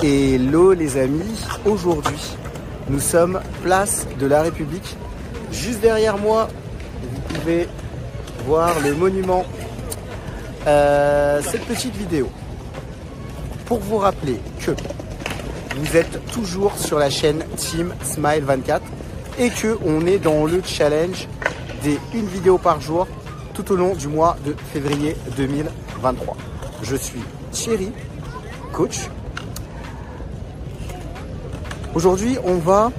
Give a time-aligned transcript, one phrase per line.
[0.00, 2.36] Hello les amis, aujourd'hui
[2.88, 4.96] nous sommes place de la République.
[5.50, 6.48] Juste derrière moi,
[7.02, 7.66] vous pouvez
[8.46, 9.44] voir le monument.
[10.68, 12.28] Euh, cette petite vidéo
[13.66, 14.70] pour vous rappeler que
[15.76, 18.82] vous êtes toujours sur la chaîne Team Smile 24
[19.40, 21.26] et que on est dans le challenge
[21.82, 23.08] des une vidéo par jour
[23.52, 26.36] tout au long du mois de février 2023.
[26.82, 27.90] Je suis Thierry,
[28.72, 29.08] coach.
[31.98, 32.92] Aujourd'hui, on va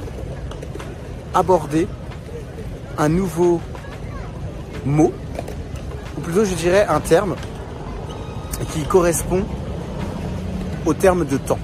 [1.34, 1.88] aborder
[2.98, 3.62] un nouveau
[4.86, 5.14] mot,
[6.18, 7.38] ou plutôt je dirais un terme
[8.74, 9.46] qui correspond
[10.86, 11.60] au terme de temps.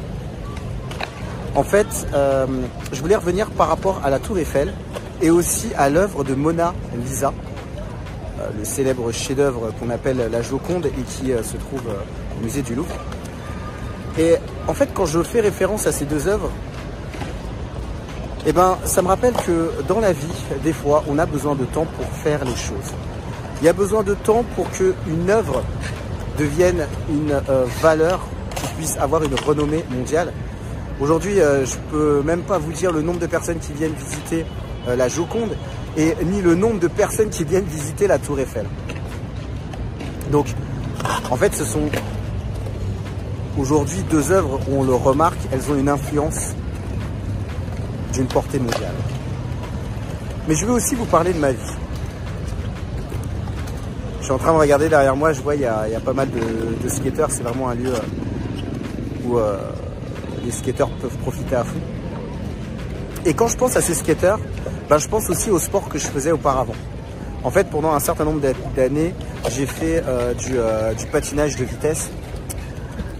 [1.55, 2.47] En fait, euh,
[2.93, 4.73] je voulais revenir par rapport à la Tour Eiffel
[5.21, 7.33] et aussi à l'œuvre de Mona Lisa,
[8.39, 11.83] euh, le célèbre chef-d'œuvre qu'on appelle la Joconde et qui euh, se trouve
[12.39, 12.95] au musée du Louvre.
[14.17, 14.35] Et
[14.69, 16.49] en fait, quand je fais référence à ces deux œuvres,
[18.47, 20.27] eh ben, ça me rappelle que dans la vie,
[20.63, 22.93] des fois, on a besoin de temps pour faire les choses.
[23.59, 25.63] Il y a besoin de temps pour qu'une œuvre
[26.37, 28.19] devienne une euh, valeur
[28.55, 30.31] qui puisse avoir une renommée mondiale.
[30.99, 34.45] Aujourd'hui, euh, je peux même pas vous dire le nombre de personnes qui viennent visiter
[34.87, 35.57] euh, la Joconde
[35.97, 38.67] et ni le nombre de personnes qui viennent visiter la Tour Eiffel.
[40.31, 40.47] Donc,
[41.31, 41.89] en fait, ce sont
[43.57, 46.53] aujourd'hui deux œuvres où on le remarque, elles ont une influence
[48.15, 48.93] d'une portée mondiale.
[50.47, 51.73] Mais je veux aussi vous parler de ma vie.
[54.19, 56.29] Je suis en train de regarder derrière moi, je vois il y a, pas mal
[56.31, 59.57] de, skateurs, c'est vraiment un lieu euh, où euh,
[60.43, 61.79] les skateurs peuvent profiter à fond.
[63.25, 64.39] Et quand je pense à ces skateurs,
[64.89, 66.75] ben, je pense aussi au sport que je faisais auparavant.
[67.43, 68.41] En fait, pendant un certain nombre
[68.75, 69.13] d'années,
[69.51, 70.53] j'ai fait euh, du,
[70.97, 72.09] du, patinage de vitesse,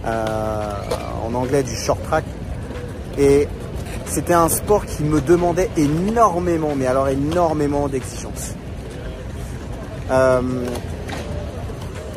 [0.04, 2.24] en anglais du short track.
[3.18, 3.48] Et
[4.06, 8.54] c'était un sport qui me demandait énormément, mais alors énormément d'exigence.
[10.10, 10.40] Euh,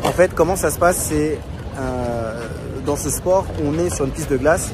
[0.04, 1.40] en fait, comment ça se passe C'est
[1.78, 2.48] euh,
[2.86, 4.72] dans ce sport, on est sur une piste de glace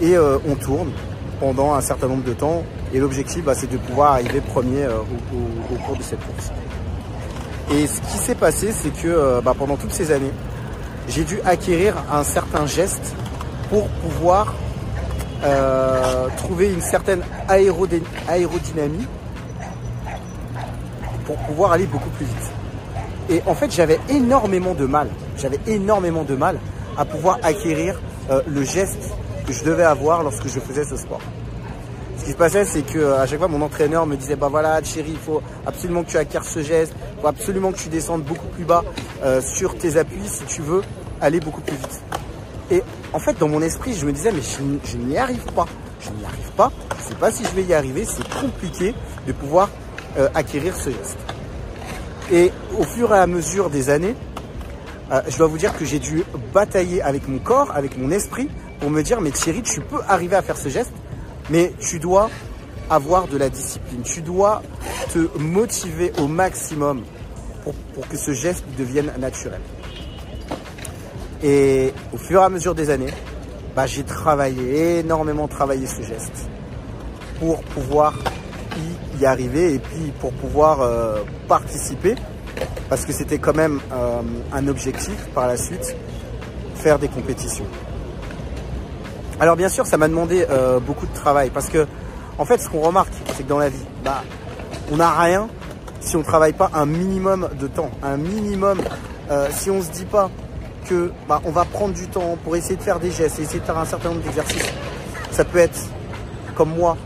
[0.00, 0.90] et euh, on tourne
[1.38, 2.62] pendant un certain nombre de temps.
[2.92, 6.50] Et l'objectif, bah, c'est de pouvoir arriver premier au, cours de cette course.
[7.72, 10.32] Et ce qui s'est passé, c'est que bah, pendant toutes ces années,
[11.08, 13.14] j'ai dû acquérir un certain geste
[13.70, 14.54] pour pouvoir
[15.42, 19.06] euh, trouver une certaine aérodynamie
[21.24, 22.50] pour pouvoir aller beaucoup plus vite.
[23.30, 26.58] Et en fait, j'avais énormément de mal, j'avais énormément de mal
[26.96, 29.10] à pouvoir acquérir euh, le geste
[29.46, 31.20] que je devais avoir lorsque je faisais ce sport.
[32.18, 34.82] Ce qui se passait, c'est que à chaque fois, mon entraîneur me disait, bah voilà,
[34.82, 38.24] chérie, il faut absolument que tu acquières ce geste, il faut absolument que tu descendes
[38.24, 38.84] beaucoup plus bas
[39.24, 40.82] euh, sur tes appuis si tu veux
[41.20, 42.02] aller beaucoup plus vite.
[42.70, 42.82] Et
[43.12, 45.66] en fait, dans mon esprit, je me disais, mais je, n'y arrive pas.
[46.00, 46.70] Je n'y arrive pas.
[46.98, 48.04] Je ne sais pas si je vais y arriver.
[48.04, 48.94] C'est compliqué
[49.26, 49.70] de pouvoir
[50.16, 51.18] euh, acquérir ce geste.
[52.32, 54.14] Et au fur et à mesure des années,
[55.10, 56.22] euh, je dois vous dire que j'ai dû
[56.54, 58.48] batailler avec mon corps, avec mon esprit,
[58.78, 60.92] pour me dire, mais Thierry, tu peux arriver à faire ce geste,
[61.50, 62.30] mais tu dois
[62.88, 64.02] avoir de la discipline.
[64.02, 64.62] Tu dois
[65.12, 67.02] te motiver au maximum
[67.94, 69.60] pour que ce geste devienne naturel.
[71.42, 73.12] Et au fur et à mesure des années,
[73.74, 76.48] bah, j'ai travaillé, énormément travaillé ce geste
[77.38, 78.14] pour pouvoir
[79.18, 82.14] y, arriver et puis pour pouvoir euh, participer
[82.88, 84.20] parce que c'était quand même euh,
[84.52, 85.94] un objectif par la suite,
[86.74, 87.66] faire des compétitions.
[89.38, 91.86] Alors bien sûr, ça m'a demandé euh, beaucoup de travail parce que
[92.38, 94.24] en fait, ce qu'on remarque, c'est que dans la vie, bah,
[94.90, 95.48] on n'a rien
[96.00, 98.80] si on ne travaille pas un minimum de temps, un minimum.
[99.50, 100.30] si on se dit pas,
[101.28, 103.78] bah, on va prendre du temps pour essayer de faire des gestes, essayer de faire
[103.78, 104.68] un certain nombre d'exercices.
[105.30, 105.78] Ça peut être
[106.54, 106.96] comme moi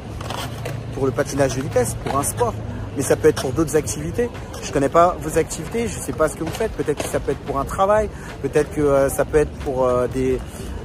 [0.95, 2.55] pour le patinage de vitesse, pour un sport,
[2.97, 4.31] mais ça peut être pour d'autres activités.
[4.63, 6.73] Je ne connais pas vos activités, je ne sais pas ce que vous faites.
[6.73, 8.09] Peut-être que ça peut être pour un travail,
[8.43, 10.07] peut-être que euh, ça peut être pour euh,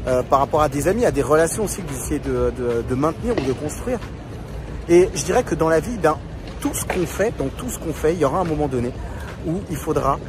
[0.08, 3.36] euh, par rapport à des amis, à des relations aussi que vous essayez de, maintenir
[3.38, 4.00] ou de construire.
[4.90, 6.18] Et je dirais que dans la vie, ben,
[6.60, 8.92] tout ce qu'on fait, dans tout ce qu'on fait, il y aura un moment donné
[9.48, 10.20] où il faudra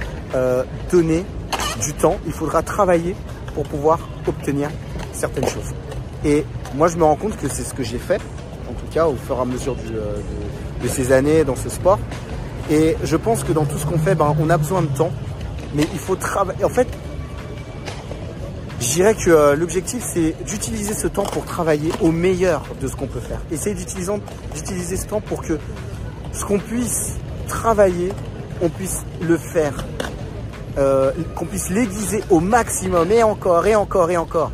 [0.93, 1.25] donner
[1.81, 3.17] du temps, il faudra travailler
[3.55, 4.71] pour pouvoir obtenir
[5.13, 5.73] certaines choses.
[6.25, 6.45] Et
[6.75, 8.21] moi, je me rends compte que c'est ce que j'ai fait,
[8.69, 10.17] en tout cas au fur et à mesure euh,
[10.83, 11.99] de, ces années dans ce sport.
[12.71, 15.11] Et je pense que dans tout ce qu'on fait, ben, on a besoin de temps,
[15.75, 16.65] mais il faut travailler.
[16.65, 16.87] En fait,
[18.81, 22.97] je dirais que euh, l'objectif, c'est d'utiliser ce temps pour travailler au meilleur de ce
[22.97, 23.41] qu'on peut faire.
[23.51, 25.59] Essayer d'utiliser ce temps pour que
[26.33, 27.17] ce qu'on puisse
[27.49, 28.13] travailler,
[28.63, 29.75] on puisse le faire
[30.79, 34.53] euh, qu'on puisse l'aiguiser au maximum et encore et encore et encore.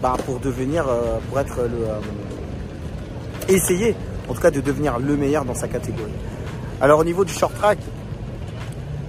[0.00, 0.84] bah, pour devenir,
[1.28, 1.86] pour être le,
[3.48, 3.94] essayer
[4.28, 6.12] en tout cas de devenir le meilleur dans sa catégorie.
[6.80, 7.78] Alors au niveau du short track,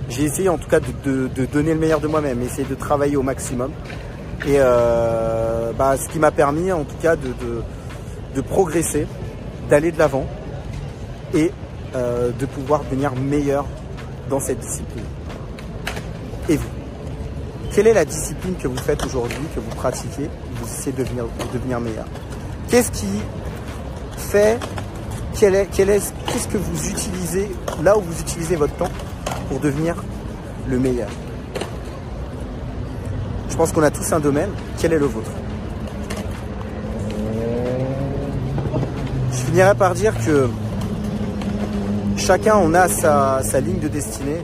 [0.10, 3.24] j'ai essayé en tout cas de, donner le meilleur de moi-même, essayer de travailler au
[3.24, 3.72] maximum.
[4.46, 9.08] Et euh, bah, ce qui m'a permis en tout cas de, progresser,
[9.70, 10.28] d'aller de l'avant
[11.34, 11.52] et
[11.96, 13.66] euh, de pouvoir devenir meilleur
[14.30, 15.04] dans cette discipline.
[16.50, 16.70] Et vous
[17.74, 21.26] Quelle est la discipline que vous faites aujourd'hui, que vous pratiquez, vous essayez de devenir,
[21.26, 22.06] de devenir meilleur?
[22.70, 23.22] Qu'est-ce qui
[24.18, 24.60] fait
[25.42, 27.50] est, qu'est-ce que vous utilisez
[27.84, 28.90] là où vous utilisez votre temps
[29.50, 29.96] pour devenir
[30.70, 31.10] le meilleur?
[33.50, 34.50] Je pense qu'on a tous un domaine.
[34.80, 35.30] Quel est le vôtre?
[39.32, 40.50] Je finirai par dire que
[42.18, 44.42] chacun on a sa, ligne de destinée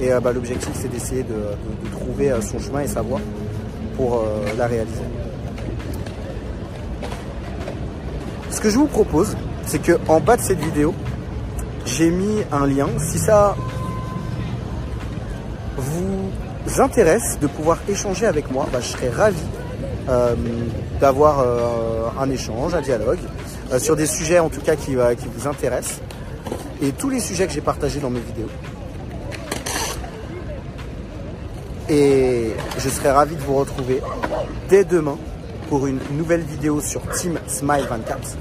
[0.00, 3.20] et euh, bah, l'objectif c'est d'essayer de, trouver euh, son chemin et sa voie
[3.96, 5.02] pour euh, la réaliser.
[8.50, 9.36] Ce que je vous propose,
[9.66, 10.94] c'est que en bas de cette vidéo,
[11.86, 12.88] j'ai mis un lien.
[12.98, 13.56] Si ça
[15.76, 19.42] vous intéresse de pouvoir échanger avec moi, bah, je serais ravi
[21.00, 21.44] d'avoir
[22.20, 23.18] un échange, un dialogue
[23.78, 26.00] sur des sujets en tout cas qui vous intéressent
[26.82, 28.50] et tous les sujets que j'ai partagés dans mes vidéos.
[31.88, 34.00] Et je serais ravi de vous retrouver
[34.68, 35.18] dès demain
[35.68, 38.36] pour une nouvelle vidéo sur Team Smile 24.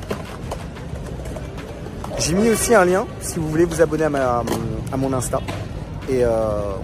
[2.20, 4.44] J'ai mis aussi un lien si vous voulez vous abonner à,
[4.98, 5.42] mon Insta
[6.10, 6.30] et euh,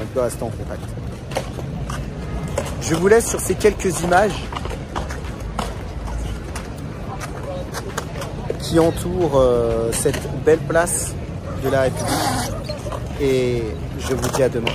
[0.01, 0.83] on peut rester en contact.
[2.81, 4.43] Je vous laisse sur ces quelques images
[8.59, 11.13] qui entourent euh, cette belle place
[11.63, 12.51] de la République
[13.21, 13.63] et
[13.99, 14.71] je vous dis à demain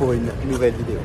[0.00, 0.98] pour une nouvelle vidéo.